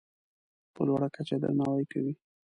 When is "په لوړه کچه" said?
0.73-1.33